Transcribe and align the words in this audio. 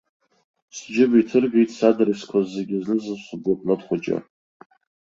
Сџьыба 0.75 1.15
иҭыргеит 1.21 1.69
садресқәа 1.77 2.39
зегьы 2.53 2.77
зныз 2.85 3.05
сблокнот 3.31 3.81
хәыҷы. 3.85 4.17